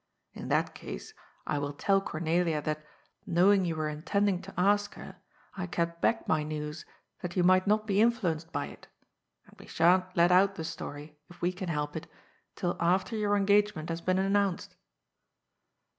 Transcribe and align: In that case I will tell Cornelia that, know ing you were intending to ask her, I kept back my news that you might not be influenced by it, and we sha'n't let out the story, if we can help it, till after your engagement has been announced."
In 0.33 0.47
that 0.49 0.73
case 0.73 1.13
I 1.45 1.59
will 1.59 1.73
tell 1.73 2.01
Cornelia 2.01 2.59
that, 2.59 2.83
know 3.27 3.53
ing 3.53 3.65
you 3.65 3.75
were 3.75 3.87
intending 3.87 4.41
to 4.41 4.53
ask 4.59 4.95
her, 4.95 5.17
I 5.55 5.67
kept 5.67 6.01
back 6.01 6.27
my 6.27 6.41
news 6.41 6.85
that 7.21 7.35
you 7.37 7.43
might 7.43 7.67
not 7.67 7.85
be 7.85 8.01
influenced 8.01 8.51
by 8.51 8.65
it, 8.65 8.87
and 9.45 9.55
we 9.59 9.67
sha'n't 9.67 10.17
let 10.17 10.31
out 10.31 10.55
the 10.55 10.63
story, 10.63 11.19
if 11.29 11.39
we 11.43 11.51
can 11.53 11.69
help 11.69 11.95
it, 11.95 12.07
till 12.55 12.77
after 12.79 13.15
your 13.15 13.37
engagement 13.37 13.89
has 13.89 14.01
been 14.01 14.17
announced." 14.17 14.75